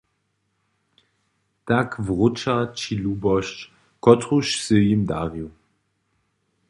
[1.71, 3.57] Tak wróća ći lubosć,
[4.05, 5.53] kotruž sy jim dariła.«